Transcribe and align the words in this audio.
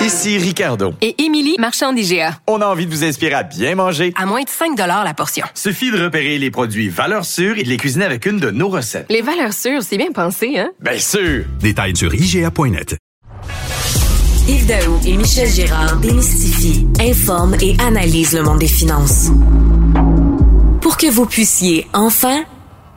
Ici 0.00 0.36
Ricardo. 0.36 0.92
Et 1.00 1.22
Émilie, 1.22 1.56
marchand 1.58 1.92
d'IGA. 1.92 2.38
On 2.46 2.60
a 2.60 2.66
envie 2.66 2.86
de 2.86 2.90
vous 2.90 3.04
inspirer 3.04 3.34
à 3.34 3.42
bien 3.42 3.74
manger. 3.74 4.12
À 4.16 4.26
moins 4.26 4.42
de 4.42 4.48
5 4.48 4.76
la 4.76 5.14
portion. 5.14 5.46
Suffit 5.54 5.90
de 5.90 6.02
repérer 6.02 6.38
les 6.38 6.50
produits 6.50 6.88
valeurs 6.88 7.24
sûres 7.24 7.56
et 7.58 7.62
de 7.62 7.68
les 7.68 7.78
cuisiner 7.78 8.04
avec 8.04 8.26
une 8.26 8.38
de 8.38 8.50
nos 8.50 8.68
recettes. 8.68 9.06
Les 9.08 9.22
valeurs 9.22 9.54
sûres, 9.54 9.82
c'est 9.82 9.96
bien 9.96 10.12
pensé, 10.12 10.58
hein? 10.58 10.70
Bien 10.80 10.98
sûr! 10.98 11.44
Détails 11.60 11.96
sur 11.96 12.14
IGA.net. 12.14 12.96
Yves 14.46 14.66
Daou 14.66 15.00
et 15.06 15.16
Michel 15.16 15.48
Gérard 15.48 15.96
démystifient, 15.96 16.86
informent 17.00 17.56
et 17.62 17.74
analysent 17.80 18.34
le 18.34 18.42
monde 18.42 18.58
des 18.58 18.68
finances. 18.68 19.30
Pour 20.82 20.98
que 20.98 21.10
vous 21.10 21.24
puissiez 21.24 21.86
enfin 21.94 22.44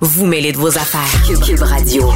vous 0.01 0.25
mêler 0.25 0.51
de 0.51 0.57
vos 0.57 0.77
affaires. 0.77 1.23
Cube 1.45 1.61
Radio. 1.61 2.11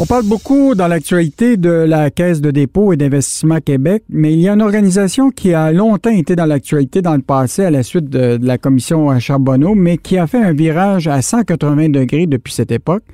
On 0.00 0.06
parle 0.06 0.24
beaucoup 0.24 0.74
dans 0.74 0.88
l'actualité 0.88 1.56
de 1.56 1.70
la 1.70 2.10
Caisse 2.10 2.40
de 2.40 2.50
dépôt 2.50 2.92
et 2.92 2.96
d'investissement 2.96 3.60
Québec, 3.60 4.02
mais 4.08 4.32
il 4.32 4.40
y 4.40 4.48
a 4.48 4.54
une 4.54 4.62
organisation 4.62 5.30
qui 5.30 5.54
a 5.54 5.70
longtemps 5.70 6.10
été 6.10 6.34
dans 6.34 6.46
l'actualité 6.46 7.00
dans 7.00 7.14
le 7.14 7.22
passé 7.22 7.64
à 7.64 7.70
la 7.70 7.84
suite 7.84 8.10
de, 8.10 8.36
la 8.42 8.58
commission 8.58 9.16
Charbonneau, 9.20 9.76
mais 9.76 9.96
qui 9.96 10.18
a 10.18 10.26
fait 10.26 10.42
un 10.42 10.52
virage 10.52 11.06
à 11.06 11.22
180 11.22 11.90
degrés 11.90 12.26
depuis 12.26 12.52
cette 12.52 12.72
époque. 12.72 13.04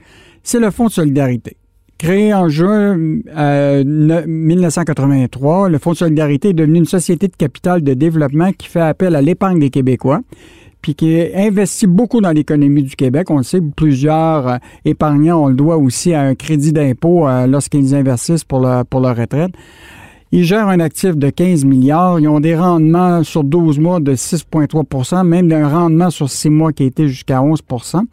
C'est 0.42 0.58
le 0.58 0.70
Fonds 0.70 0.86
de 0.86 0.92
solidarité. 0.92 1.58
Créé 1.98 2.32
en 2.32 2.48
juin 2.48 2.98
euh, 3.36 3.84
1983, 4.26 5.68
le 5.68 5.76
Fonds 5.76 5.92
de 5.92 5.98
solidarité 5.98 6.48
est 6.48 6.54
devenu 6.54 6.78
une 6.78 6.86
société 6.86 7.28
de 7.28 7.36
capital 7.36 7.82
de 7.82 7.92
développement 7.92 8.52
qui 8.52 8.68
fait 8.68 8.80
appel 8.80 9.16
à 9.16 9.20
l'épargne 9.20 9.60
des 9.60 9.68
Québécois 9.68 10.22
puis 10.80 10.94
qui 10.94 11.22
investit 11.34 11.86
beaucoup 11.86 12.20
dans 12.20 12.32
l'économie 12.32 12.82
du 12.82 12.96
Québec. 12.96 13.30
On 13.30 13.38
le 13.38 13.42
sait, 13.42 13.60
plusieurs 13.60 14.48
euh, 14.48 14.56
épargnants, 14.84 15.44
on 15.44 15.48
le 15.48 15.54
doit 15.54 15.76
aussi 15.76 16.14
à 16.14 16.22
un 16.22 16.34
crédit 16.34 16.72
d'impôt 16.72 17.28
euh, 17.28 17.46
lorsqu'ils 17.46 17.94
investissent 17.94 18.44
pour, 18.44 18.60
leur 18.60 18.84
pour 18.86 19.00
leur 19.00 19.16
retraite. 19.16 19.52
Ils 20.32 20.44
gèrent 20.44 20.68
un 20.68 20.78
actif 20.78 21.16
de 21.16 21.28
15 21.28 21.64
milliards. 21.64 22.20
Ils 22.20 22.28
ont 22.28 22.38
des 22.38 22.56
rendements 22.56 23.24
sur 23.24 23.42
12 23.42 23.80
mois 23.80 23.98
de 23.98 24.14
6,3% 24.14 25.26
même 25.26 25.48
d'un 25.48 25.68
rendement 25.68 26.10
sur 26.10 26.30
6 26.30 26.50
mois 26.50 26.72
qui 26.72 26.84
a 26.84 26.86
été 26.86 27.08
jusqu'à 27.08 27.40
11% 27.40 28.04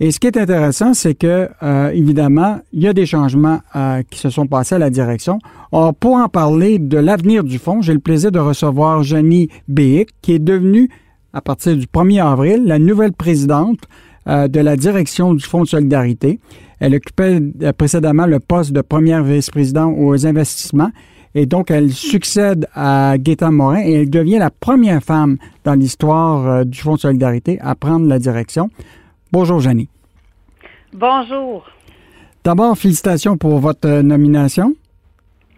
et 0.00 0.10
ce 0.10 0.18
qui 0.18 0.26
est 0.26 0.36
intéressant, 0.36 0.92
c'est 0.92 1.14
que, 1.14 1.48
euh, 1.62 1.90
évidemment, 1.90 2.58
il 2.72 2.82
y 2.82 2.88
a 2.88 2.92
des 2.92 3.06
changements 3.06 3.60
euh, 3.76 4.02
qui 4.10 4.18
se 4.18 4.28
sont 4.28 4.46
passés 4.46 4.74
à 4.74 4.78
la 4.78 4.90
direction. 4.90 5.38
Or, 5.70 5.94
pour 5.94 6.16
en 6.16 6.28
parler 6.28 6.78
de 6.78 6.98
l'avenir 6.98 7.44
du 7.44 7.58
fonds, 7.58 7.80
j'ai 7.80 7.92
le 7.92 8.00
plaisir 8.00 8.32
de 8.32 8.40
recevoir 8.40 9.02
Jenny 9.02 9.48
Béic, 9.68 10.10
qui 10.20 10.32
est 10.32 10.38
devenue, 10.40 10.90
à 11.34 11.40
partir 11.40 11.76
du 11.76 11.86
1er 11.86 12.24
avril, 12.24 12.62
la 12.64 12.78
nouvelle 12.78 13.12
présidente 13.12 13.80
euh, 14.28 14.48
de 14.48 14.60
la 14.60 14.76
direction 14.76 15.34
du 15.34 15.44
Fonds 15.44 15.64
de 15.64 15.68
solidarité. 15.68 16.38
Elle 16.80 16.94
occupait 16.94 17.40
euh, 17.62 17.72
précédemment 17.72 18.24
le 18.24 18.40
poste 18.40 18.72
de 18.72 18.80
première 18.80 19.24
vice-présidente 19.24 19.96
aux 19.98 20.26
investissements. 20.26 20.90
Et 21.34 21.46
donc, 21.46 21.72
elle 21.72 21.92
succède 21.92 22.68
à 22.74 23.16
Gaétan 23.18 23.50
Morin 23.50 23.82
et 23.84 23.92
elle 23.94 24.10
devient 24.10 24.38
la 24.38 24.50
première 24.50 25.02
femme 25.02 25.36
dans 25.64 25.74
l'histoire 25.74 26.46
euh, 26.46 26.64
du 26.64 26.78
Fonds 26.78 26.94
de 26.94 27.00
solidarité 27.00 27.58
à 27.60 27.74
prendre 27.74 28.06
la 28.06 28.20
direction. 28.20 28.70
Bonjour, 29.32 29.58
Jenny. 29.58 29.88
Bonjour. 30.92 31.66
D'abord, 32.44 32.78
félicitations 32.78 33.36
pour 33.36 33.58
votre 33.58 33.88
nomination. 34.02 34.74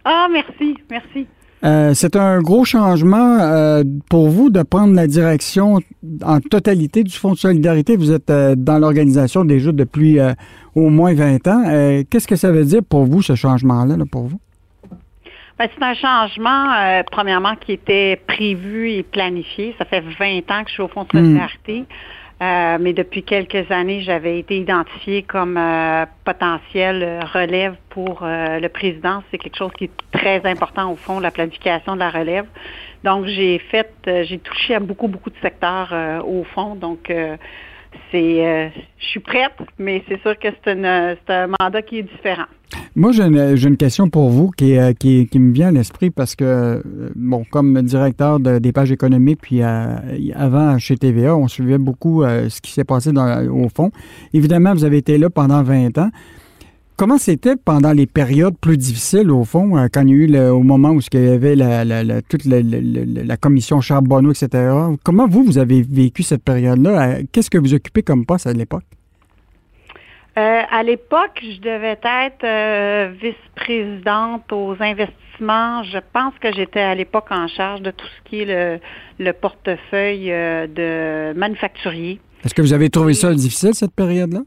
Ah, 0.05 0.29
merci, 0.33 0.79
merci. 0.89 1.27
Euh, 1.67 1.95
c'est 1.95 2.15
un 2.15 2.41
gros 2.41 2.65
changement 2.65 3.41
euh, 3.41 3.83
pour 4.09 4.29
vous 4.29 4.51
de 4.51 4.63
prendre 4.63 4.95
la 4.95 5.07
direction 5.07 5.81
en 6.23 6.41
totalité 6.41 7.03
du 7.03 7.13
Fonds 7.13 7.33
de 7.33 7.39
solidarité. 7.39 7.97
Vous 7.97 8.13
êtes 8.13 8.31
euh, 8.31 8.55
dans 8.57 8.79
l'organisation 8.79 9.45
déjà 9.45 9.73
depuis 9.73 10.19
au 10.75 10.91
moins 10.91 11.15
20 11.15 11.47
ans. 11.49 11.63
Qu'est-ce 12.09 12.29
que 12.29 12.37
ça 12.37 12.53
veut 12.53 12.65
dire 12.65 12.83
pour 12.89 13.05
vous, 13.05 13.23
ce 13.23 13.35
changement-là, 13.35 13.97
là, 13.97 14.05
pour 14.11 14.25
vous? 14.25 14.41
Ben, 15.59 15.69
c'est 15.75 15.83
un 15.83 15.95
changement, 15.95 16.73
euh, 16.75 17.03
premièrement, 17.11 17.57
qui 17.57 17.73
était 17.73 18.21
prévu 18.27 18.91
et 18.91 19.03
planifié. 19.03 19.75
Ça 19.79 19.87
fait 19.87 20.03
20 20.19 20.51
ans 20.51 20.63
que 20.65 20.69
je 20.69 20.75
suis 20.75 20.83
au 20.83 20.89
Fonds 20.89 21.05
de 21.05 21.13
solidarité. 21.13 21.85
Euh, 22.43 22.77
mais 22.79 22.93
depuis 22.93 23.23
quelques 23.23 23.71
années, 23.71 24.03
j'avais 24.03 24.39
été 24.39 24.59
identifiée 24.59 25.23
comme 25.23 25.57
euh, 25.57 26.05
potentiel 26.25 27.03
euh, 27.03 27.21
relève 27.21 27.77
pour 27.89 28.21
euh, 28.23 28.61
le 28.61 28.69
président. 28.69 29.23
C'est 29.31 29.39
quelque 29.39 29.57
chose 29.57 29.73
qui 29.79 29.85
est 29.85 29.91
très 30.13 30.45
important 30.45 30.93
au 30.93 30.97
fond, 30.97 31.19
la 31.19 31.31
planification 31.31 31.95
de 31.95 32.01
la 32.01 32.11
relève. 32.11 32.45
Donc, 33.05 33.25
j'ai 33.25 33.59
fait, 33.59 33.91
euh, 34.07 34.25
j'ai 34.25 34.39
touché 34.39 34.75
à 34.75 34.81
beaucoup, 34.81 35.09
beaucoup 35.09 35.31
de 35.31 35.37
secteurs 35.41 35.95
au 36.27 36.45
fond. 36.45 36.75
Donc, 36.75 37.11
c'est, 38.11 38.73
je 38.99 39.07
suis 39.07 39.21
prête, 39.21 39.57
mais 39.79 40.03
c'est 40.07 40.21
sûr 40.21 40.39
que 40.39 40.49
c'est 40.63 41.31
un 41.31 41.47
mandat 41.59 41.81
qui 41.81 42.01
est 42.01 42.03
différent. 42.03 42.47
Moi, 42.99 43.13
j'ai 43.13 43.25
une, 43.25 43.77
question 43.77 44.09
pour 44.09 44.31
vous 44.31 44.51
euh, 44.63 44.93
qui, 44.95 45.29
me 45.39 45.53
vient 45.53 45.69
à 45.69 45.71
l'esprit 45.71 46.09
parce 46.09 46.35
que, 46.35 46.45
euh, 46.45 46.81
bon, 47.15 47.45
comme 47.51 47.83
directeur 47.83 48.41
de- 48.41 48.59
des 48.59 48.73
pages 48.73 48.91
économiques, 48.91 49.41
puis 49.43 49.63
euh, 49.63 49.97
avant 50.35 50.79
chez 50.79 50.97
TVA, 50.97 51.37
on 51.37 51.47
suivait 51.47 51.77
beaucoup 51.77 52.23
ce 52.25 52.59
qui 52.63 52.73
s'est 52.73 52.85
passé 52.85 53.13
dans, 53.13 53.47
au 53.49 53.69
fond. 53.69 53.91
Évidemment, 54.33 54.73
vous 54.73 54.85
avez 54.85 54.97
été 54.97 55.19
là 55.19 55.29
pendant 55.29 55.63
20 55.63 55.99
ans. 55.99 56.09
Comment 56.97 57.19
c'était 57.19 57.57
pendant 57.63 57.93
les 57.93 58.07
périodes 58.07 58.57
plus 58.59 58.79
difficiles, 58.79 59.31
au 59.31 59.45
fond, 59.45 59.73
quand 59.93 60.01
il 60.01 60.09
y 60.09 60.13
a 60.13 60.15
eu 60.15 60.27
le, 60.29 60.51
au 60.51 60.63
moment 60.63 60.93
où 60.93 61.01
il 61.13 61.21
y 61.23 61.29
avait 61.29 61.55
la, 61.55 62.23
toute 62.23 62.47
la, 62.47 62.63
la- 62.63 63.37
commission 63.37 63.83
Charbonneau, 63.83 64.31
etc. 64.33 64.73
Comment 65.05 65.29
vous, 65.29 65.45
vous 65.45 65.59
avez 65.59 65.83
vécu 65.83 66.23
cette 66.23 66.43
période-là? 66.43 67.19
Qu'est-ce 67.31 67.51
que 67.51 67.59
vous 67.59 67.75
occupez 67.75 68.03
comme 68.03 68.25
poste 68.25 68.47
à 68.47 68.55
l'époque? 68.55 68.85
Euh, 70.39 70.61
à 70.71 70.83
l'époque, 70.83 71.41
je 71.43 71.61
devais 71.61 71.97
être 72.03 72.45
euh, 72.45 73.11
vice-présidente 73.21 74.53
aux 74.53 74.77
investissements. 74.81 75.83
Je 75.85 75.99
pense 76.13 76.35
que 76.41 76.53
j'étais 76.55 76.81
à 76.81 76.95
l'époque 76.95 77.29
en 77.31 77.49
charge 77.49 77.81
de 77.81 77.91
tout 77.91 78.07
ce 78.07 78.29
qui 78.29 78.43
est 78.43 78.45
le, 78.45 78.79
le 79.25 79.33
portefeuille 79.33 80.31
euh, 80.31 80.67
de 80.67 81.39
manufacturier. 81.39 82.21
Est-ce 82.45 82.55
que 82.55 82.61
vous 82.63 82.75
avez 82.75 82.91
trouvé 82.91 83.15
ça 83.15 83.33
difficile, 83.33 83.75
cette 83.75 83.95
période-là? 83.95 84.41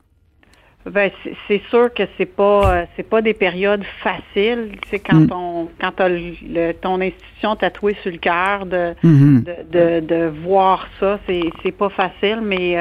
Ben, 0.85 1.11
c'est- 1.23 1.35
c'est 1.47 1.61
sûr 1.69 1.93
que 1.93 2.03
c'est 2.17 2.25
pas 2.25 2.85
c'est 2.95 3.03
pas 3.07 3.21
des 3.21 3.33
périodes 3.33 3.83
faciles. 4.01 4.71
Sais, 4.89 4.99
quand 4.99 5.19
Mm. 5.27 5.33
on 5.33 5.67
quand 5.81 5.91
t'as 5.91 6.07
le, 6.07 6.33
le- 6.47 6.71
ton 6.73 7.01
institution 7.01 7.55
tatouée 7.57 7.97
sur 8.01 8.11
le 8.11 8.17
cœur 8.17 8.65
de, 8.65 8.93
Mhm. 9.03 9.43
de, 9.43 9.55
de, 9.77 9.99
de 10.05 10.31
voir 10.45 10.87
ça, 10.99 11.19
c'est 11.27 11.41
c'est 11.63 11.73
pas 11.73 11.89
facile, 11.89 12.39
mais 12.41 12.77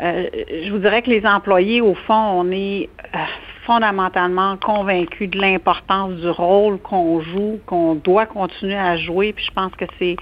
euh, 0.00 0.28
je 0.64 0.70
vous 0.70 0.78
dirais 0.78 1.02
que 1.02 1.10
les 1.10 1.26
employés, 1.26 1.80
au 1.80 1.94
fond, 1.94 2.14
on 2.14 2.50
est 2.50 2.88
euh, 3.14 3.18
fondamentalement 3.66 4.56
convaincus 4.56 5.28
de 5.30 5.38
l'importance 5.38 6.14
du 6.14 6.28
rôle 6.28 6.78
qu'on 6.78 7.20
joue, 7.20 7.60
qu'on 7.66 7.96
doit 7.96 8.26
continuer 8.26 8.76
à 8.76 8.96
jouer. 8.96 9.32
Puis 9.32 9.44
je 9.44 9.52
pense 9.52 9.72
que 9.72 9.84
c'est 9.98 10.16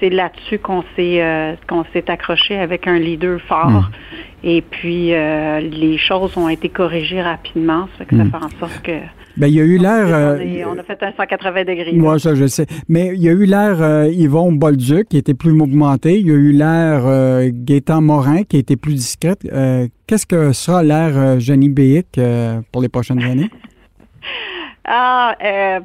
c'est 0.00 0.10
là-dessus 0.10 0.58
qu'on 0.58 0.82
s'est 0.96 1.22
euh, 1.22 1.54
qu'on 1.68 1.84
s'est 1.92 2.10
accroché 2.10 2.56
avec 2.58 2.86
un 2.86 2.98
leader 2.98 3.40
fort. 3.40 3.90
Et 4.44 4.62
puis 4.62 5.14
euh, 5.14 5.60
les 5.60 5.98
choses 5.98 6.36
ont 6.36 6.48
été 6.48 6.68
corrigées 6.68 7.20
rapidement, 7.22 7.88
ça 7.98 8.04
fait 8.04 8.10
que 8.10 8.16
ça 8.16 8.24
fait 8.24 8.44
en 8.44 8.58
sorte 8.60 8.82
que 8.82 8.92
Ben, 9.36 9.48
il 9.48 9.54
y 9.54 9.60
a 9.60 9.64
eu 9.64 9.78
l'air... 9.78 10.06
on, 10.06 10.10
euh, 10.10 10.64
on 10.74 10.78
a 10.78 10.82
fait 10.84 11.02
un 11.02 11.12
180 11.12 11.64
degrés. 11.64 11.92
Moi, 11.92 12.18
ça, 12.20 12.36
je 12.36 12.46
sais. 12.46 12.66
Mais 12.88 13.08
il 13.14 13.20
y 13.20 13.28
a 13.28 13.32
eu 13.32 13.46
l'air 13.46 13.82
euh, 13.82 14.06
Yvon 14.08 14.52
Bolduc, 14.52 15.08
qui 15.08 15.16
était 15.18 15.34
plus 15.34 15.52
mouvementé. 15.52 16.20
Il 16.20 16.28
y 16.28 16.30
a 16.30 16.34
eu 16.34 16.52
l'air 16.52 17.02
euh, 17.04 17.50
Gaétan 17.52 18.00
Morin, 18.00 18.44
qui 18.44 18.58
était 18.58 18.76
plus 18.76 18.94
discrète. 18.94 19.40
Qu'est-ce 20.06 20.26
que 20.26 20.52
sera 20.52 20.84
l'air 20.84 21.40
Jenny 21.40 21.68
Béic 21.68 22.20
pour 22.72 22.80
les 22.82 22.88
prochaines 22.88 23.22
années? 23.22 23.50
Ah, 24.90 25.34
euh, 25.44 25.80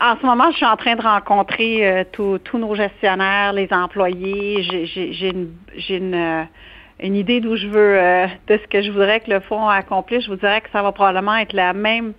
en 0.00 0.16
ce 0.20 0.26
moment, 0.26 0.50
je 0.50 0.56
suis 0.56 0.66
en 0.66 0.76
train 0.76 0.96
de 0.96 1.02
rencontrer 1.02 1.86
euh, 1.86 2.04
tous 2.12 2.58
nos 2.58 2.74
gestionnaires, 2.74 3.52
les 3.52 3.68
employés. 3.72 4.62
J'ai- 4.62 5.12
euh, 6.14 6.44
une 7.00 7.16
idée 7.16 7.40
d'où 7.40 7.56
je 7.56 7.66
veux, 7.66 7.98
euh, 7.98 8.26
de 8.46 8.58
ce 8.58 8.66
que 8.68 8.82
je 8.82 8.90
voudrais 8.90 9.20
que 9.20 9.30
le 9.30 9.40
fonds 9.40 9.68
accomplisse. 9.68 10.24
Je 10.24 10.30
vous 10.30 10.36
dirais 10.36 10.60
que 10.60 10.70
ça 10.70 10.82
va 10.82 10.92
probablement 10.92 11.36
être 11.36 11.52
le 11.54 11.72
même, 11.72 12.12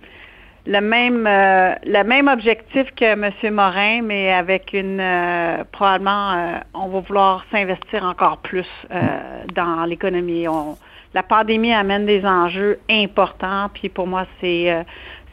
objectif 2.28 2.90
que 2.94 3.04
M. 3.04 3.30
Morin, 3.54 4.02
mais 4.02 4.32
avec 4.32 4.72
une, 4.72 5.02
probablement, 5.72 6.60
on 6.74 6.88
va 6.88 7.00
vouloir 7.00 7.44
s'investir 7.50 8.04
encore 8.04 8.38
plus 8.38 8.66
dans 9.54 9.84
l'économie. 9.86 10.46
On- 10.48 10.76
La 11.14 11.22
pandémie 11.22 11.72
amène 11.72 12.04
des 12.04 12.26
enjeux 12.26 12.78
importants, 12.90 13.70
puis 13.72 13.88
pour 13.88 14.06
moi, 14.06 14.26
c'est 14.40 14.84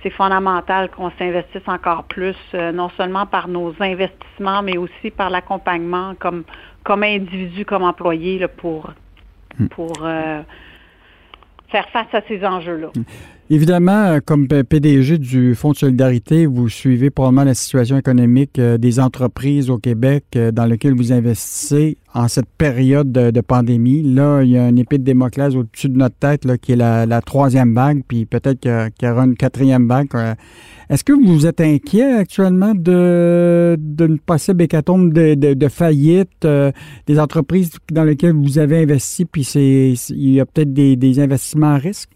c'est 0.03 0.09
fondamental 0.09 0.91
qu'on 0.91 1.09
s'investisse 1.17 1.67
encore 1.67 2.03
plus, 2.03 2.35
non 2.53 2.89
seulement 2.97 3.25
par 3.25 3.47
nos 3.47 3.73
investissements, 3.79 4.61
mais 4.61 4.77
aussi 4.77 5.09
par 5.09 5.29
l'accompagnement 5.29 6.13
comme, 6.19 6.43
comme 6.83 7.03
individu, 7.03 7.65
comme 7.65 7.83
employé, 7.83 8.37
là, 8.37 8.49
pour, 8.49 8.91
hmm. 9.57 9.67
pour 9.69 9.93
faire 11.69 11.89
face 11.89 12.13
à 12.13 12.21
ces 12.27 12.45
enjeux-là. 12.45 12.89
Évidemment, 13.49 14.05
euh, 14.05 14.19
comme 14.25 14.47
PDG 14.47 15.17
du 15.17 15.53
Fonds 15.53 15.73
de 15.73 15.77
solidarité, 15.77 16.45
vous 16.45 16.69
suivez 16.69 17.09
probablement 17.09 17.43
la 17.43 17.53
situation 17.53 17.97
économique 17.97 18.57
euh, 18.57 18.77
des 18.77 19.01
entreprises 19.01 19.69
au 19.69 19.77
Québec 19.77 20.23
euh, 20.37 20.51
dans 20.51 20.65
lequel 20.65 20.95
vous 20.95 21.11
investissez 21.11 21.97
en 22.13 22.29
cette 22.29 22.47
période 22.57 23.11
de, 23.11 23.41
pandémie. 23.41 24.01
Là, 24.01 24.43
il 24.43 24.51
y 24.51 24.57
a 24.57 24.69
une 24.69 24.77
épée 24.77 24.97
de 24.97 25.03
Démoclès 25.03 25.55
au-dessus 25.55 25.89
de 25.89 25.97
notre 25.97 26.15
tête 26.15 26.45
là, 26.45 26.57
qui 26.57 26.71
est 26.71 26.75
la, 26.77 27.21
troisième 27.21 27.73
vague, 27.73 28.03
puis 28.07 28.25
peut-être 28.25 28.61
qu'il 28.61 28.71
y, 29.01 29.11
aura 29.11 29.25
une 29.25 29.35
quatrième 29.35 29.87
vague. 29.87 30.07
Est-ce 30.89 31.03
que 31.03 31.11
vous 31.11 31.45
êtes 31.45 31.59
inquiet 31.59 32.13
actuellement 32.13 32.73
de 32.75 33.75
d'une 33.79 34.19
possible 34.19 34.61
hécatombe 34.61 35.11
de, 35.11 35.33
de, 35.33 35.67
faillite 35.67 36.47
des 37.07 37.19
entreprises 37.19 37.71
dans 37.91 38.03
lesquelles 38.03 38.35
vous 38.35 38.59
avez 38.59 38.83
investi, 38.83 39.25
puis 39.25 39.41
il 39.41 40.33
y 40.33 40.39
a 40.39 40.45
peut-être 40.45 40.71
des 40.71 41.19
investissements 41.19 41.73
à 41.73 41.77
risque? 41.77 42.12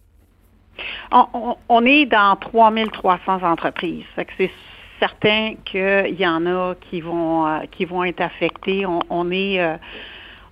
On, 1.12 1.86
est 1.86 2.06
dans 2.06 2.36
3300 2.36 3.44
entreprises. 3.44 4.06
c'est 4.38 4.52
certain 5.00 5.56
qu'il 5.66 6.16
y 6.20 6.28
en 6.28 6.46
a 6.46 6.76
qui 6.90 7.02
vont 7.02 7.48
euh, 7.48 7.60
qui 7.72 7.86
vont 7.86 8.04
être 8.04 8.22
affectés. 8.22 8.86
On, 8.86 9.32
est 9.32 9.62
euh, 9.62 9.76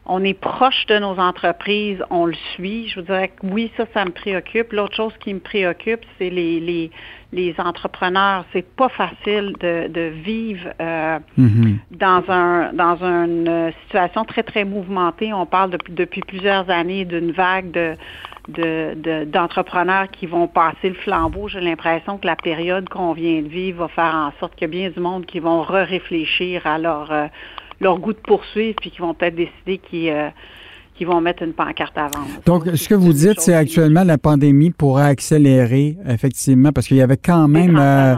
on 0.07 0.23
est 0.23 0.39
proche 0.39 0.85
de 0.87 0.99
nos 0.99 1.17
entreprises, 1.17 2.03
on 2.09 2.25
le 2.25 2.35
suit. 2.53 2.87
Je 2.89 2.99
vous 2.99 3.05
dirais 3.05 3.29
que 3.29 3.45
oui, 3.47 3.71
ça, 3.75 3.85
ça 3.93 4.05
me 4.05 4.11
préoccupe. 4.11 4.71
L'autre 4.71 4.95
chose 4.95 5.13
qui 5.19 5.33
me 5.33 5.39
préoccupe, 5.39 6.01
c'est 6.17 6.29
les, 6.29 6.59
les, 6.59 6.91
les 7.33 7.55
entrepreneurs. 7.57 8.45
C'est 8.53 8.67
pas 8.75 8.89
facile 8.89 9.53
de, 9.59 9.87
de 9.87 10.11
vivre 10.23 10.69
euh, 10.79 11.19
mm-hmm. 11.39 11.77
dans 11.91 12.23
un 12.29 12.73
dans 12.73 13.03
une 13.03 13.73
situation 13.83 14.25
très 14.25 14.43
très 14.43 14.63
mouvementée. 14.63 15.33
On 15.33 15.47
parle 15.47 15.71
depuis 15.89 16.21
plusieurs 16.21 16.69
années 16.69 17.05
d'une 17.05 17.31
vague 17.31 17.71
de 17.71 17.95
d'entrepreneurs 19.25 20.09
qui 20.11 20.27
vont 20.27 20.47
passer 20.47 20.89
le 20.89 20.95
flambeau. 20.95 21.47
J'ai 21.47 21.61
l'impression 21.61 22.19
que 22.19 22.27
la 22.27 22.35
période 22.35 22.87
qu'on 22.89 23.13
vient 23.13 23.41
de 23.41 23.47
vivre 23.47 23.79
va 23.79 23.87
faire 23.87 24.15
en 24.15 24.31
sorte 24.39 24.53
qu'il 24.53 24.63
y 24.63 24.65
a 24.65 24.67
bien 24.67 24.89
du 24.91 24.99
monde 24.99 25.25
qui 25.25 25.39
vont 25.39 25.63
re-réfléchir 25.63 26.67
à 26.67 26.77
leur, 26.77 27.11
euh, 27.11 27.25
leur 27.79 27.99
goût 27.99 28.13
de 28.13 28.19
poursuivre, 28.19 28.75
puis 28.79 28.91
qui 28.91 28.99
vont 28.99 29.13
peut-être 29.13 29.35
décider 29.35 29.77
qu'ils 29.77 30.09
euh, 30.09 30.29
qui 30.95 31.03
vont 31.03 31.19
mettre 31.19 31.43
une 31.43 31.53
pancarte 31.53 31.97
à 31.97 32.07
vendre. 32.07 32.27
Donc, 32.45 32.67
ce 32.75 32.87
que 32.87 32.95
vous 32.95 33.11
dites, 33.11 33.39
c'est 33.41 33.53
actuellement 33.53 34.03
la 34.03 34.17
pandémie 34.17 34.71
pourrait 34.71 35.07
accélérer, 35.07 35.97
effectivement, 36.07 36.71
parce 36.71 36.87
qu'il 36.87 36.97
y 36.97 37.01
avait 37.01 37.17
quand 37.17 37.47
même 37.47 37.77
euh, 37.77 38.15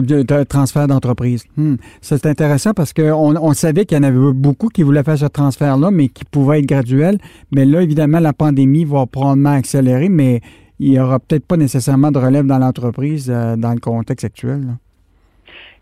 de 0.00 0.44
transfert 0.44 0.86
d'entreprise. 0.86 1.44
Hmm. 1.56 1.74
C'est 2.00 2.24
intéressant 2.26 2.72
parce 2.72 2.92
qu'on 2.92 3.36
on 3.36 3.52
savait 3.52 3.84
qu'il 3.84 3.96
y 3.96 4.00
en 4.00 4.04
avait 4.04 4.32
beaucoup 4.32 4.68
qui 4.68 4.82
voulaient 4.82 5.02
faire 5.02 5.18
ce 5.18 5.26
transfert-là, 5.26 5.90
mais 5.90 6.08
qui 6.08 6.24
pouvait 6.24 6.60
être 6.60 6.66
graduel. 6.66 7.18
Mais 7.50 7.64
là, 7.64 7.82
évidemment, 7.82 8.20
la 8.20 8.32
pandémie 8.32 8.84
va 8.84 9.06
probablement 9.06 9.50
accélérer, 9.50 10.08
mais 10.08 10.40
il 10.78 10.90
n'y 10.90 11.00
aura 11.00 11.18
peut-être 11.18 11.46
pas 11.46 11.56
nécessairement 11.56 12.12
de 12.12 12.18
relève 12.18 12.46
dans 12.46 12.58
l'entreprise 12.58 13.28
euh, 13.28 13.56
dans 13.56 13.72
le 13.72 13.80
contexte 13.80 14.24
actuel. 14.24 14.76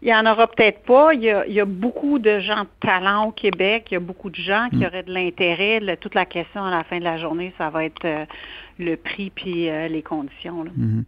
Il 0.02 0.06
n'y 0.06 0.14
en 0.14 0.26
aura 0.26 0.48
peut-être 0.48 0.80
pas. 0.80 1.14
Il 1.14 1.22
y, 1.22 1.60
a, 1.60 1.64
beaucoup 1.64 2.19
de 2.19 2.40
gens 2.40 2.62
de 2.62 2.69
talent 2.80 3.28
au 3.28 3.30
Québec. 3.30 3.86
Il 3.90 3.94
y 3.94 3.96
a 3.96 4.00
beaucoup 4.00 4.30
de 4.30 4.36
gens 4.36 4.66
qui 4.70 4.78
mm. 4.78 4.84
auraient 4.84 5.02
de 5.04 5.12
l'intérêt. 5.12 5.80
toute 6.00 6.16
la 6.16 6.26
question 6.26 6.64
à 6.64 6.72
la 6.72 6.82
fin 6.82 6.98
de 6.98 7.04
la 7.04 7.19
journée, 7.19 7.54
ça 7.56 7.70
va 7.70 7.84
être 7.84 8.04
euh, 8.04 8.24
le 8.80 8.96
prix 8.96 9.30
puis 9.30 9.69
euh, 9.69 9.86
les 9.86 10.02
conditions. 10.02 10.64
Mm-hmm. 10.64 11.04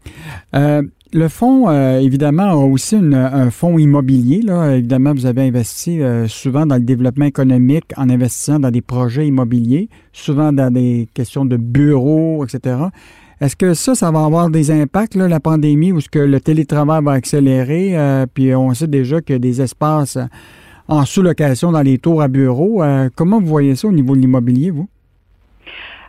Euh, 0.54 0.82
le 1.12 1.28
fonds, 1.28 1.70
évidemment, 1.98 2.50
a 2.50 2.54
aussi 2.54 2.96
un 2.96 3.50
fonds 3.50 3.78
immobilier. 3.78 4.42
Là. 4.42 4.76
Évidemment, 4.76 5.12
vous 5.12 5.26
avez 5.26 5.42
investi 5.42 6.00
souvent 6.26 6.66
dans 6.66 6.74
le 6.76 6.82
développement 6.82 7.26
économique 7.26 7.86
en 7.96 8.10
investissant 8.10 8.58
dans 8.58 8.70
des 8.70 8.82
projets 8.82 9.26
immobiliers, 9.26 9.88
souvent 10.12 10.52
dans 10.52 10.72
des 10.72 11.08
questions 11.14 11.44
de 11.44 11.56
bureaux, 11.56 12.44
etc. 12.44 12.76
Est-ce 13.44 13.56
que 13.56 13.74
ça, 13.74 13.94
ça 13.94 14.10
va 14.10 14.24
avoir 14.24 14.48
des 14.48 14.70
impacts, 14.70 15.16
la 15.16 15.38
pandémie, 15.38 15.92
ou 15.92 15.98
est-ce 15.98 16.08
que 16.08 16.18
le 16.18 16.40
télétravail 16.40 17.02
va 17.04 17.12
accélérer? 17.12 17.90
Euh, 17.94 18.24
puis 18.24 18.54
on 18.54 18.72
sait 18.72 18.86
déjà 18.86 19.20
qu'il 19.20 19.34
y 19.34 19.36
a 19.36 19.38
des 19.38 19.60
espaces 19.60 20.16
en 20.88 21.04
sous-location 21.04 21.70
dans 21.70 21.82
les 21.82 21.98
tours 21.98 22.22
à 22.22 22.28
bureaux. 22.28 22.82
Euh, 22.82 23.10
comment 23.14 23.40
vous 23.40 23.46
voyez 23.46 23.76
ça 23.76 23.86
au 23.86 23.92
niveau 23.92 24.16
de 24.16 24.22
l'immobilier, 24.22 24.70
vous? 24.70 24.88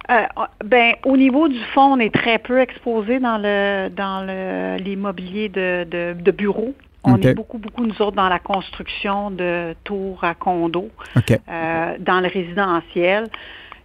Euh, 0.09 0.23
ben, 0.63 0.93
au 1.03 1.17
niveau 1.17 1.49
du 1.49 1.59
fonds, 1.73 1.95
on 1.95 1.99
est 1.99 2.13
très 2.13 2.39
peu 2.39 2.61
exposé 2.61 3.19
dans 3.19 3.37
le 3.37 3.89
dans 3.89 4.77
l'immobilier 4.77 5.49
de, 5.49 6.13
de, 6.13 6.31
bureaux. 6.31 6.73
On 7.03 7.17
est 7.17 7.33
beaucoup, 7.33 7.57
beaucoup, 7.57 7.85
nous 7.85 8.01
autres, 8.01 8.15
dans 8.15 8.29
la 8.29 8.39
construction 8.39 9.29
de 9.29 9.75
tours 9.83 10.23
à 10.23 10.35
condos, 10.35 10.89
dans 11.17 12.21
le 12.21 12.27
résidentiel. 12.31 13.27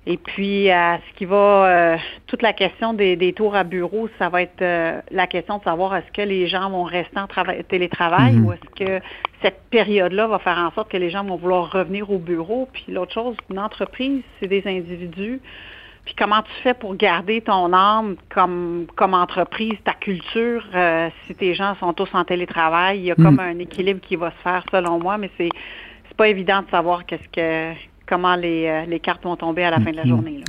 Et 0.07 0.17
puis, 0.17 0.71
à 0.71 0.99
ce 0.99 1.19
qui 1.19 1.27
va, 1.27 1.37
euh, 1.37 1.97
toute 2.27 2.41
la 2.41 2.55
question 2.55 2.95
des, 2.95 3.35
tours 3.37 3.55
à 3.55 3.65
bureau, 3.65 4.09
ça 4.19 4.31
va 4.31 4.43
être 4.43 4.63
euh, 4.63 5.01
la 5.11 5.27
question 5.27 5.59
de 5.59 5.63
savoir 5.63 5.95
est-ce 5.95 6.11
que 6.13 6.27
les 6.27 6.47
gens 6.47 6.71
vont 6.71 6.85
rester 6.85 7.19
en 7.19 7.27
télétravail 7.69 8.37
mhm. 8.37 8.47
ou 8.47 8.53
est-ce 8.53 8.85
que 8.85 9.05
cette 9.43 9.61
période-là 9.71 10.27
va 10.27 10.39
faire 10.39 10.57
en 10.57 10.71
sorte 10.73 10.91
que 10.91 10.97
les 10.97 11.11
gens 11.11 11.25
vont 11.25 11.37
vouloir 11.37 11.71
revenir 11.71 12.11
au 12.11 12.19
bureau. 12.19 12.67
Puis 12.73 12.87
l'autre 12.89 13.13
chose, 13.13 13.37
une 13.51 13.59
entreprise, 13.59 14.23
c'est 14.41 14.49
des 14.49 14.63
individus. 14.67 15.41
Puis 16.07 16.15
comment 16.15 16.41
tu 16.43 16.53
fais 16.63 16.73
pour 16.73 16.97
garder 16.97 17.43
ton 17.43 17.71
âme 17.75 18.17
comme, 18.31 18.87
comme 18.97 19.13
entreprise, 19.13 19.75
ta 19.85 19.93
culture, 19.93 20.65
euh, 20.75 21.11
si 21.27 21.35
tes 21.35 21.53
gens 21.53 21.75
sont 21.79 21.93
tous 21.93 22.09
en 22.15 22.25
télétravail, 22.25 23.01
il 23.01 23.05
y 23.05 23.11
a 23.11 23.15
comme 23.15 23.35
mhm. 23.35 23.41
un 23.41 23.59
équilibre 23.59 24.01
qui 24.01 24.17
va 24.17 24.31
se 24.31 24.43
faire 24.43 24.65
selon 24.71 24.99
moi, 24.99 25.19
mais 25.19 25.31
c'est 25.37 25.51
c'est 26.09 26.17
pas 26.17 26.29
évident 26.29 26.63
de 26.63 26.71
savoir 26.71 27.07
qu'est-ce 27.07 27.29
que 27.29 27.79
comment 28.11 28.37
euh, 28.37 28.85
les, 28.87 29.01
cartes 29.01 29.25
vont 29.25 29.37
tomber 29.37 29.63
à 29.63 29.71
la 29.71 29.81
fin 29.81 29.93
de 29.93 29.97
la 29.97 30.05
mm-hmm. 30.05 30.09
journée. 30.09 30.41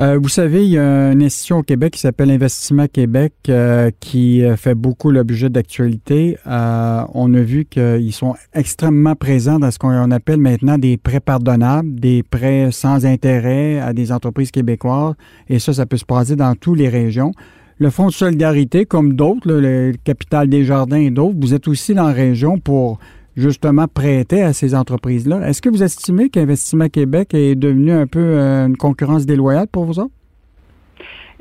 Euh, 0.00 0.18
vous 0.20 0.28
savez, 0.30 0.64
il 0.64 0.70
y 0.70 0.78
a 0.78 1.12
une 1.12 1.22
institution 1.22 1.58
au 1.58 1.62
Québec 1.62 1.92
qui 1.92 2.00
s'appelle 2.00 2.30
Investissement 2.30 2.86
Québec 2.86 3.34
euh, 3.48 3.90
qui 4.00 4.42
fait 4.56 4.74
beaucoup 4.74 5.10
l'objet 5.10 5.50
d'actualité. 5.50 6.38
on 6.46 7.34
a 7.34 7.40
vu 7.40 7.66
qu'ils 7.66 8.12
sont 8.12 8.34
extrêmement 8.54 9.14
présents 9.14 9.58
dans 9.58 9.70
ce 9.70 9.78
qu'on 9.78 10.10
appelle 10.10 10.40
maintenant 10.40 10.78
des 10.78 10.96
prêts 10.96 11.20
pardonnables, 11.20 12.00
des 12.00 12.22
prêts 12.22 12.70
sans 12.72 13.04
intérêt 13.04 13.78
à 13.78 13.92
des 13.92 14.10
entreprises 14.10 14.50
québécoises. 14.50 15.14
Et 15.48 15.58
ça, 15.58 15.74
ça 15.74 15.86
peut 15.86 15.98
se 15.98 16.06
passer 16.06 16.34
dans 16.34 16.54
toutes 16.54 16.78
les 16.78 16.88
régions. 16.88 17.32
Le 17.78 17.90
Fonds 17.90 18.08
de 18.08 18.12
solidarité, 18.12 18.84
comme 18.86 19.14
d'autres, 19.14 19.50
le 19.50 19.92
Capital 20.04 20.48
des 20.48 20.64
Jardins 20.64 20.98
et 20.98 21.10
d'autres, 21.10 21.36
vous 21.38 21.54
êtes 21.54 21.68
aussi 21.68 21.94
dans 21.94 22.08
la 22.08 22.12
région 22.12 22.58
pour 22.58 22.98
justement 23.40 23.88
prêter 23.88 24.42
à 24.42 24.52
ces 24.52 24.74
entreprises-là. 24.74 25.48
Est-ce 25.48 25.60
que 25.62 25.68
vous 25.68 25.82
estimez 25.82 26.30
qu'Investissement 26.30 26.88
Québec 26.88 27.34
est 27.34 27.54
devenu 27.54 27.92
un 27.92 28.06
peu 28.06 28.20
euh, 28.20 28.66
une 28.66 28.76
concurrence 28.76 29.26
déloyale 29.26 29.66
pour 29.66 29.84
vous 29.84 29.98
autres? 29.98 30.14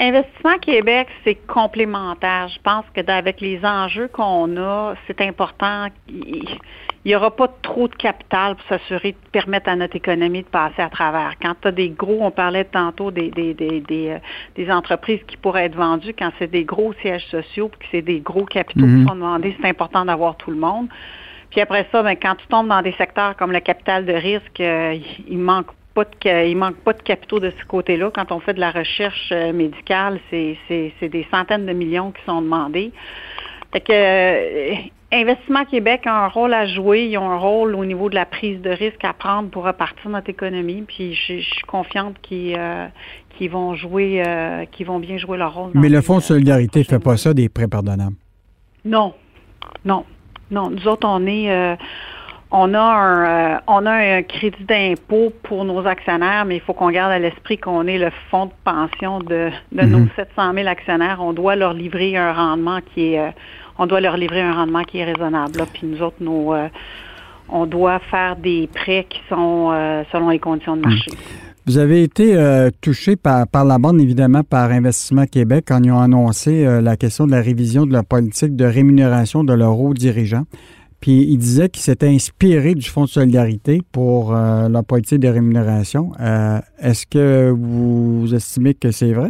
Investissement 0.01 0.57
Québec, 0.59 1.09
c'est 1.25 1.35
complémentaire. 1.35 2.47
Je 2.47 2.59
pense 2.61 2.85
que 2.93 3.01
avec 3.11 3.41
les 3.41 3.59
enjeux 3.65 4.07
qu'on 4.07 4.55
a, 4.55 4.93
c'est 5.07 5.19
important. 5.19 5.87
Il 6.07 6.57
n'y 7.05 7.15
aura 7.15 7.35
pas 7.35 7.49
trop 7.61 7.89
de 7.89 7.95
capital 7.95 8.55
pour 8.55 8.65
s'assurer 8.67 9.11
de 9.11 9.29
permettre 9.33 9.69
à 9.69 9.75
notre 9.75 9.97
économie 9.97 10.43
de 10.43 10.47
passer 10.47 10.81
à 10.81 10.89
travers. 10.89 11.33
Quand 11.41 11.53
tu 11.61 11.67
as 11.67 11.71
des 11.73 11.89
gros, 11.89 12.19
on 12.21 12.31
parlait 12.31 12.63
tantôt 12.63 13.11
des, 13.11 13.29
des, 13.29 13.53
des, 13.53 13.81
des, 13.81 14.17
euh, 14.57 14.71
entreprises 14.71 15.19
qui 15.27 15.35
pourraient 15.35 15.65
être 15.65 15.75
vendues, 15.75 16.15
quand 16.17 16.31
c'est 16.39 16.49
des 16.49 16.63
gros 16.63 16.93
sièges 17.01 17.25
sociaux, 17.29 17.67
puis 17.67 17.79
que 17.79 17.85
c'est 17.91 18.01
des 18.01 18.21
gros 18.21 18.45
capitaux 18.45 18.79
qui 18.79 18.85
mhm. 18.85 19.07
sont 19.07 19.15
demandés, 19.15 19.53
c'est 19.61 19.67
important 19.67 20.05
d'avoir 20.05 20.37
tout 20.37 20.51
le 20.51 20.57
monde. 20.57 20.87
Puis 21.51 21.61
après 21.61 21.87
ça, 21.91 22.03
ben, 22.03 22.15
quand 22.15 22.35
tu 22.35 22.47
tombes 22.47 22.67
dans 22.67 22.81
des 22.81 22.93
secteurs 22.93 23.35
comme 23.35 23.51
le 23.51 23.59
capital 23.59 24.05
de 24.05 24.13
risque, 24.13 24.59
euh, 24.59 24.97
il 25.27 25.39
manque 25.39 25.67
pas 25.95 26.05
de, 26.05 26.47
il 26.47 26.55
manque 26.55 26.77
pas 26.77 26.93
de 26.93 27.01
capitaux 27.01 27.39
de 27.39 27.51
ce 27.59 27.65
côté-là. 27.65 28.11
Quand 28.13 28.31
on 28.31 28.39
fait 28.39 28.53
de 28.53 28.59
la 28.59 28.71
recherche 28.71 29.29
euh, 29.31 29.51
médicale, 29.51 30.19
c'est, 30.29 30.57
des 31.01 31.27
centaines 31.31 31.65
de 31.65 31.73
millions 31.73 32.11
qui 32.11 32.23
sont 32.25 32.41
demandés. 32.41 32.91
Fait 33.73 33.81
que 33.81 33.91
euh, 33.91 34.75
Investissement 35.11 35.65
Québec 35.65 36.01
a 36.05 36.25
un 36.25 36.27
rôle 36.27 36.53
à 36.53 36.67
jouer. 36.67 37.05
Ils 37.05 37.17
ont 37.17 37.31
un 37.31 37.37
rôle 37.37 37.73
au 37.73 37.83
niveau 37.83 38.09
de 38.09 38.15
la 38.15 38.27
prise 38.27 38.61
de 38.61 38.69
risque 38.69 39.03
à 39.03 39.13
prendre 39.13 39.49
pour 39.49 39.63
repartir 39.63 40.07
notre 40.11 40.29
économie. 40.29 40.83
Puis 40.87 41.15
je, 41.15 41.39
suis 41.39 41.63
confiante 41.67 42.15
qu'ils, 42.21 42.55
vont 43.49 43.73
jouer, 43.73 44.23
qu'ils 44.71 44.85
vont 44.85 44.99
bien 44.99 45.17
jouer 45.17 45.39
leur 45.39 45.55
rôle. 45.55 45.71
Mais 45.73 45.89
le 45.89 46.01
Fonds 46.01 46.17
de 46.17 46.23
solidarité 46.23 46.79
ne 46.79 46.83
fait 46.83 46.99
pas 46.99 47.17
ça 47.17 47.33
des 47.33 47.49
prêts 47.49 47.67
pardonnables? 47.67 48.15
Non, 48.85 49.15
non. 49.83 50.05
Non, 50.51 50.69
nous 50.69 50.87
autres, 50.87 51.07
on 51.07 51.25
est 51.27 51.51
euh, 51.51 51.75
on 52.51 52.73
a 52.73 52.79
un 52.79 53.55
euh, 53.55 53.59
on 53.67 53.85
a 53.85 53.91
un 53.91 54.23
crédit 54.23 54.63
d'impôt 54.63 55.31
pour 55.43 55.65
nos 55.65 55.85
actionnaires, 55.85 56.45
mais 56.45 56.57
il 56.57 56.61
faut 56.61 56.73
qu'on 56.73 56.89
garde 56.89 57.11
à 57.11 57.19
l'esprit 57.19 57.57
qu'on 57.57 57.85
est 57.87 57.99
le 57.99 58.11
fonds 58.31 58.47
de 58.47 58.51
pension 58.63 59.19
de, 59.19 59.49
de 59.71 59.81
nos 59.83 60.07
700 60.15 60.49
mhm. 60.49 60.55
000 60.55 60.67
actionnaires. 60.67 61.19
On 61.21 61.33
doit 61.33 61.55
leur 61.55 61.73
livrer 61.73 62.17
un 62.17 62.33
rendement 62.33 62.79
qui 62.93 63.13
est 63.13 63.19
euh, 63.19 63.31
on 63.77 63.85
doit 63.85 64.01
leur 64.01 64.17
livrer 64.17 64.41
un 64.41 64.53
rendement 64.53 64.83
qui 64.83 64.99
est 64.99 65.05
raisonnable. 65.05 65.63
Puis 65.73 65.87
nous 65.87 66.01
autres, 66.01 66.17
on 67.47 67.65
doit 67.65 67.99
faire 67.99 68.35
des 68.35 68.67
prêts 68.67 69.05
qui 69.09 69.21
sont 69.29 69.71
selon 70.11 70.27
les 70.27 70.39
conditions 70.39 70.75
de 70.75 70.81
marché. 70.81 71.11
Vous 71.69 71.77
avez 71.77 72.01
été 72.01 72.35
euh, 72.35 72.71
touché 72.81 73.15
par, 73.15 73.45
la 73.53 73.77
bande, 73.77 74.01
évidemment, 74.01 74.43
par 74.43 74.71
Investissement 74.71 75.27
Québec 75.27 75.65
quand 75.67 75.79
ils 75.83 75.91
ont 75.91 75.99
annoncé 75.99 76.65
euh, 76.65 76.81
la 76.81 76.97
question 76.97 77.27
de 77.27 77.31
la 77.31 77.41
révision 77.41 77.85
de 77.85 77.93
la 77.93 78.01
politique 78.01 78.55
de 78.55 78.65
rémunération 78.65 79.43
de 79.43 79.53
leurs 79.53 79.79
hauts 79.79 79.93
dirigeants. 79.93 80.45
Puis 80.99 81.27
ils 81.29 81.37
disaient 81.37 81.69
qu'ils 81.69 81.83
s'étaient 81.83 82.07
inspirés 82.07 82.73
du 82.73 82.89
Fonds 82.89 83.03
de 83.03 83.09
solidarité 83.09 83.83
pour 83.91 84.35
euh, 84.35 84.67
leur 84.67 84.83
politique 84.83 85.19
de 85.19 85.27
rémunération. 85.27 86.11
Est-ce 86.79 87.05
que 87.05 87.51
vous 87.55 88.33
estimez 88.33 88.73
que 88.73 88.89
c'est 88.89 89.13
vrai? 89.13 89.29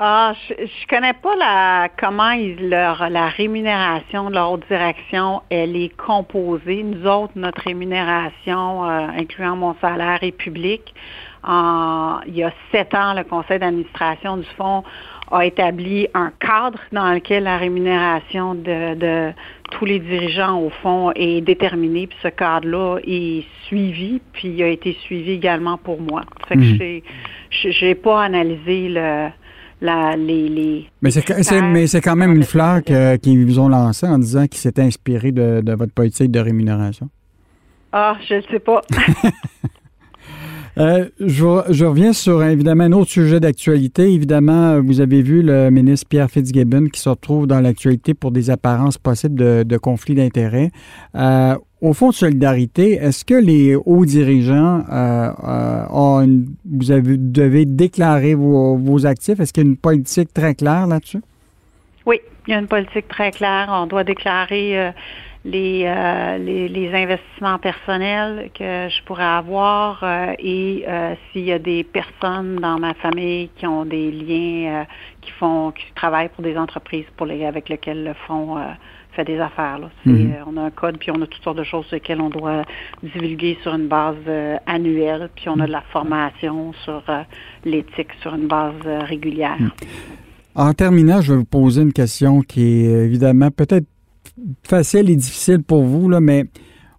Ah, 0.00 0.34
je, 0.48 0.54
je 0.66 0.86
connais 0.88 1.12
pas 1.12 1.36
la 1.36 1.88
comment 2.00 2.32
ils, 2.32 2.68
leur 2.68 3.08
la 3.10 3.28
rémunération 3.28 4.28
de 4.28 4.34
leur 4.34 4.50
haute 4.50 4.66
direction 4.68 5.42
elle 5.50 5.76
est 5.76 5.96
composée. 5.96 6.82
Nous 6.82 7.06
autres, 7.06 7.34
notre 7.36 7.62
rémunération, 7.62 8.84
euh, 8.84 9.06
incluant 9.16 9.54
mon 9.54 9.74
salaire, 9.80 10.18
est 10.22 10.32
publique. 10.32 10.92
En, 11.44 12.18
il 12.26 12.36
y 12.36 12.42
a 12.42 12.52
sept 12.72 12.92
ans, 12.94 13.14
le 13.14 13.22
conseil 13.22 13.60
d'administration 13.60 14.38
du 14.38 14.46
fonds 14.56 14.82
a 15.30 15.44
établi 15.44 16.08
un 16.14 16.32
cadre 16.40 16.80
dans 16.90 17.12
lequel 17.12 17.44
la 17.44 17.56
rémunération 17.56 18.54
de, 18.56 18.94
de 18.94 19.32
tous 19.70 19.84
les 19.84 20.00
dirigeants 20.00 20.58
au 20.58 20.70
fond 20.70 21.12
est 21.14 21.40
déterminée. 21.40 22.08
Puis 22.08 22.18
ce 22.22 22.28
cadre-là 22.28 22.98
est 23.06 23.44
suivi, 23.66 24.20
puis 24.32 24.48
il 24.48 24.62
a 24.62 24.68
été 24.68 24.94
suivi 25.02 25.32
également 25.32 25.78
pour 25.78 26.00
moi. 26.00 26.22
Fait 26.48 26.56
que 26.56 26.60
Mhm. 26.62 27.00
je 27.50 27.84
n'ai 27.84 27.94
pas 27.94 28.24
analysé 28.24 28.88
le 28.88 29.28
la, 29.80 30.16
les, 30.16 30.48
les 30.48 30.90
Mais 31.02 31.10
c'est, 31.10 32.00
quand 32.00 32.16
même 32.16 32.34
une 32.34 32.44
fleur 32.44 32.82
qu'ils 32.82 33.44
vous 33.46 33.58
ont 33.58 33.68
lancée 33.68 34.06
en 34.06 34.18
disant 34.18 34.46
qu'ils 34.46 34.60
s'étaient 34.60 34.82
inspirés 34.82 35.32
de, 35.32 35.60
de 35.60 35.72
votre 35.74 35.92
politique 35.92 36.30
de 36.30 36.40
rémunération. 36.40 37.08
Ah, 37.92 38.16
je 38.26 38.34
ne 38.34 38.42
sais 38.42 38.58
pas. 38.58 38.82
Euh, 40.76 41.08
je, 41.20 41.44
je 41.70 41.84
reviens 41.84 42.12
sur 42.12 42.42
évidemment 42.42 42.84
un 42.84 42.92
autre 42.92 43.10
sujet 43.10 43.38
d'actualité. 43.38 44.12
Évidemment, 44.12 44.80
vous 44.80 45.00
avez 45.00 45.22
vu 45.22 45.42
le 45.42 45.70
ministre 45.70 46.08
Pierre 46.08 46.30
Fitzgibbon 46.30 46.86
qui 46.88 47.00
se 47.00 47.08
retrouve 47.08 47.46
dans 47.46 47.60
l'actualité 47.60 48.12
pour 48.14 48.32
des 48.32 48.50
apparences 48.50 48.98
possibles 48.98 49.64
de, 49.64 49.76
conflits 49.76 50.14
d'intérêts. 50.16 50.70
Euh, 51.14 51.56
au 51.80 51.92
Fonds 51.92 52.08
de 52.10 52.14
solidarité, 52.14 52.92
est-ce 52.94 53.24
que 53.24 53.34
les 53.34 53.76
hauts 53.76 54.04
dirigeants 54.06 54.82
euh, 54.90 55.30
euh, 55.44 55.84
ont 55.90 56.22
une- 56.22 56.46
vous 56.64 56.90
avez, 56.90 57.16
devez 57.18 57.66
déclarer 57.66 58.34
vos, 58.34 58.76
vos 58.76 59.06
actifs? 59.06 59.38
Est-ce 59.38 59.52
qu'il 59.52 59.64
y 59.64 59.66
a 59.66 59.70
une 59.70 59.76
politique 59.76 60.32
très 60.32 60.54
claire 60.54 60.86
là-dessus? 60.86 61.20
Oui, 62.06 62.20
il 62.48 62.52
y 62.52 62.54
a 62.54 62.58
une 62.58 62.66
politique 62.66 63.06
très 63.08 63.30
claire. 63.30 63.68
On 63.70 63.86
doit 63.86 64.02
déclarer 64.04 64.78
euh, 64.78 64.90
les, 65.44 65.84
euh, 65.84 66.38
les, 66.38 66.68
les 66.68 66.94
investissements 66.94 67.58
personnels 67.58 68.50
que 68.54 68.88
je 68.88 69.02
pourrais 69.04 69.24
avoir 69.24 70.02
euh, 70.02 70.32
et 70.38 70.84
euh, 70.88 71.14
s'il 71.30 71.44
y 71.44 71.52
a 71.52 71.58
des 71.58 71.84
personnes 71.84 72.56
dans 72.56 72.78
ma 72.78 72.94
famille 72.94 73.50
qui 73.56 73.66
ont 73.66 73.84
des 73.84 74.10
liens, 74.10 74.80
euh, 74.80 74.84
qui 75.20 75.30
font, 75.32 75.70
qui 75.72 75.84
travaillent 75.94 76.30
pour 76.30 76.42
des 76.42 76.56
entreprises 76.56 77.04
pour 77.16 77.26
les, 77.26 77.44
avec 77.44 77.68
lesquelles 77.68 78.04
le 78.04 78.14
fonds 78.26 78.56
euh, 78.56 78.62
fait 79.12 79.24
des 79.24 79.38
affaires. 79.38 79.78
Là. 79.78 79.90
Mhm. 80.06 80.32
euh, 80.32 80.44
on 80.46 80.56
a 80.56 80.62
un 80.62 80.70
code, 80.70 80.96
puis 80.96 81.10
on 81.10 81.20
a 81.20 81.26
toutes 81.26 81.44
sortes 81.44 81.58
de 81.58 81.64
choses 81.64 81.84
sur 81.86 81.96
lesquelles 81.96 82.22
on 82.22 82.30
doit 82.30 82.64
divulguer 83.02 83.58
sur 83.62 83.74
une 83.74 83.86
base 83.86 84.16
annuelle, 84.66 85.28
puis 85.36 85.50
on 85.50 85.60
a 85.60 85.66
de 85.66 85.72
la 85.72 85.82
formation 85.92 86.72
sur 86.84 87.02
euh, 87.10 87.22
l'éthique 87.66 88.08
sur 88.22 88.34
une 88.34 88.46
base 88.46 88.74
régulière. 88.84 89.58
En 90.54 90.72
terminant, 90.72 91.20
je 91.20 91.32
vais 91.32 91.38
vous 91.38 91.44
poser 91.44 91.82
une 91.82 91.92
question 91.92 92.40
qui 92.40 92.86
est 92.86 93.04
évidemment 93.04 93.50
peut-être 93.50 93.86
facile 94.62 95.10
et 95.10 95.16
difficile 95.16 95.62
pour 95.62 95.84
vous, 95.84 96.08
là, 96.08 96.20
mais 96.20 96.46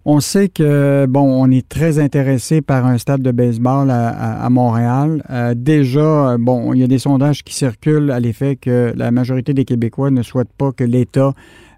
on 0.08 0.20
sait 0.20 0.48
que, 0.48 1.06
bon, 1.06 1.22
on 1.22 1.50
est 1.50 1.68
très 1.68 1.98
intéressé 1.98 2.62
par 2.62 2.86
un 2.86 2.96
stade 2.96 3.22
de 3.22 3.32
baseball 3.32 3.90
à, 3.90 4.48
Montréal. 4.50 5.20
Euh, 5.30 5.54
déjà, 5.56 6.30
euh, 6.30 6.38
bon, 6.38 6.72
il 6.72 6.78
y 6.78 6.84
a 6.84 6.86
des 6.86 7.00
sondages 7.00 7.42
qui 7.42 7.52
circulent 7.52 8.12
à 8.12 8.20
l'effet 8.20 8.54
que 8.54 8.92
la 8.94 9.10
majorité 9.10 9.52
des 9.52 9.64
Québécois 9.64 10.12
ne 10.12 10.22
souhaitent 10.22 10.52
pas 10.56 10.70
que 10.70 10.84
l'État 10.84 11.28
euh, 11.28 11.32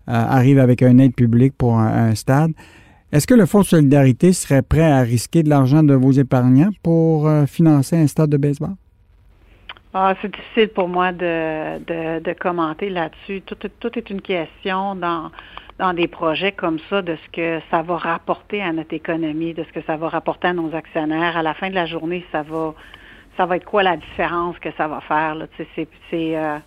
arrive 0.06 0.58
avec 0.58 0.82
un 0.82 0.98
aide 0.98 1.14
publique 1.14 1.54
pour 1.56 1.78
un, 1.78 2.14
stade. 2.14 2.52
Est-ce 3.12 3.26
que 3.26 3.32
le 3.32 3.46
Fonds 3.46 3.60
de 3.60 3.66
solidarité 3.66 4.34
serait 4.34 4.60
prêt 4.60 4.82
à 4.92 5.00
risquer 5.00 5.42
de 5.42 5.48
l'argent 5.48 5.82
de 5.82 5.94
vos 5.94 6.12
épargnants 6.12 6.70
pour 6.82 7.30
financer 7.46 7.96
un 7.96 8.06
stade 8.06 8.28
de 8.28 8.36
baseball? 8.36 8.74
Ah, 9.94 10.14
c'est 10.20 10.30
difficile 10.34 10.68
pour 10.68 10.88
moi 10.88 11.12
de, 11.12 11.78
de, 11.78 12.20
de 12.22 12.32
commenter 12.34 12.90
là-dessus. 12.90 13.40
Tout, 13.42 13.56
tout 13.80 13.98
est 13.98 14.10
une 14.10 14.20
question 14.20 14.94
dans, 14.94 15.30
dans 15.78 15.94
des 15.94 16.06
projets 16.08 16.52
comme 16.52 16.78
ça 16.90 17.00
de 17.00 17.16
ce 17.16 17.30
que 17.32 17.60
ça 17.70 17.82
va 17.82 17.96
rapporter 17.96 18.62
à 18.62 18.72
notre 18.72 18.92
économie, 18.94 19.54
de 19.54 19.64
ce 19.64 19.72
que 19.72 19.82
ça 19.86 19.96
va 19.96 20.08
rapporter 20.10 20.48
à 20.48 20.52
nos 20.52 20.74
actionnaires. 20.74 21.36
À 21.36 21.42
la 21.42 21.54
fin 21.54 21.70
de 21.70 21.74
la 21.74 21.86
journée, 21.86 22.24
ça 22.32 22.42
va 22.42 22.74
ça 23.38 23.46
va 23.46 23.54
être 23.56 23.64
quoi 23.64 23.84
la 23.84 23.96
différence 23.96 24.58
que 24.58 24.68
ça 24.76 24.88
va 24.88 25.00
faire. 25.00 25.36
Là? 25.36 25.46
Tu 25.56 25.62
sais, 25.62 25.68
c'est, 25.76 25.88
c'est, 26.10 26.36
euh, 26.36 26.58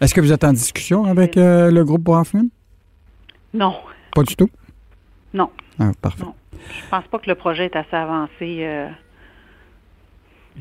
Est-ce 0.00 0.14
que 0.14 0.20
vous 0.20 0.32
êtes 0.32 0.44
en 0.44 0.52
discussion 0.52 1.04
avec 1.04 1.36
euh, 1.36 1.72
le 1.72 1.84
groupe 1.84 2.08
Hoffman? 2.08 2.44
non, 3.52 3.74
Pas 4.14 4.22
du 4.22 4.36
tout? 4.36 4.48
non. 5.34 5.50
Ah, 5.80 5.90
parfait. 6.00 6.22
Non. 6.22 6.34
Je 6.52 6.88
pense 6.88 7.04
pas 7.08 7.18
que 7.18 7.28
le 7.28 7.34
projet 7.34 7.64
est 7.64 7.74
assez 7.76 7.96
avancé. 7.96 8.30
euh, 8.60 8.88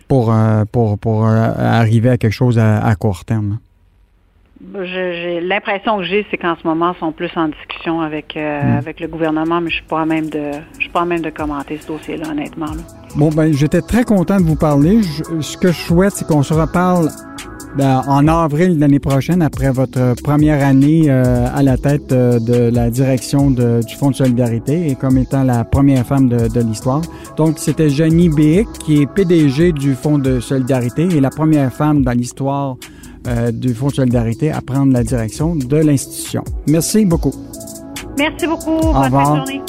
Pour, 0.08 0.34
pour, 0.72 0.98
pour 0.98 1.26
arriver 1.26 2.10
à 2.10 2.18
quelque 2.18 2.32
chose 2.34 2.58
à, 2.60 2.86
à 2.86 2.96
court 2.96 3.26
terme? 3.26 3.60
J'ai 4.84 5.40
l'impression 5.40 5.98
que 6.00 6.04
j'ai, 6.04 6.26
c'est 6.32 6.38
qu'en 6.38 6.56
ce 6.56 6.66
moment, 6.68 6.94
ils 6.96 7.00
sont 7.00 7.12
plus 7.12 7.30
en 7.36 7.48
discussion 7.50 8.02
avec 8.02 8.36
euh, 8.36 8.62
Mm. 8.64 8.78
avec 8.78 9.00
le 9.00 9.08
gouvernement, 9.08 9.62
mais 9.62 9.70
je 9.70 9.76
suis 9.76 9.86
pas 9.86 10.02
à 10.02 10.06
même 10.06 10.30
de 10.32 10.52
je 10.78 10.82
suis 10.82 10.90
pas 10.90 11.02
à 11.02 11.06
même 11.06 11.22
de 11.22 11.30
commenter 11.30 11.78
ce 11.78 11.88
dossier-là, 11.88 12.30
honnêtement. 12.32 12.66
Là. 12.66 12.82
Bon, 13.16 13.30
ben, 13.30 13.54
j'étais 13.54 13.82
très 13.82 14.04
content 14.04 14.38
de 14.40 14.46
vous 14.46 14.56
parler. 14.56 15.04
Je- 15.04 15.42
ce 15.42 15.58
que 15.58 15.68
je 15.72 15.78
souhaite, 15.80 16.14
c'est 16.14 16.26
qu'on 16.28 16.42
se 16.42 16.56
reparle 16.56 17.10
en 17.86 18.28
avril 18.28 18.76
de 18.76 18.82
l'année 18.82 19.00
prochaine, 19.00 19.42
après 19.42 19.70
votre 19.72 20.16
première 20.24 20.66
année 20.66 21.06
euh, 21.08 21.48
à 21.54 21.62
la 21.64 21.78
tête 21.78 22.12
euh, 22.12 22.40
de 22.40 22.74
la 22.76 22.90
direction 22.90 23.52
de- 23.52 23.82
du 23.86 23.96
Fonds 23.96 24.12
de 24.12 24.16
solidarité 24.16 24.90
et 24.90 24.96
comme 24.96 25.18
étant 25.18 25.44
la 25.44 25.64
première 25.64 26.06
femme 26.06 26.28
de, 26.30 26.48
de 26.48 26.62
l'histoire. 26.62 27.02
Donc, 27.38 27.60
c'était 27.60 27.90
Jenny 27.90 28.30
Béic, 28.30 28.68
qui 28.86 29.02
est 29.02 29.06
PDG 29.06 29.72
du 29.72 29.94
Fonds 29.94 30.18
de 30.20 30.40
solidarité 30.40 31.04
et 31.04 31.20
la 31.22 31.30
première 31.30 31.72
femme 31.72 32.04
dans 32.04 32.12
l'histoire 32.14 32.78
euh, 33.28 33.52
du 33.52 33.74
Fonds 33.74 33.88
de 33.88 33.94
solidarité 33.96 34.52
à 34.52 34.62
prendre 34.62 34.92
la 34.94 35.04
direction 35.04 35.56
de 35.56 35.78
l'institution. 35.78 36.44
Merci 36.68 37.06
beaucoup. 37.06 37.34
Merci 38.18 38.48
beaucoup. 38.48 38.72
Au 38.72 38.94
Bonne 39.10 39.26
journée. 39.36 39.62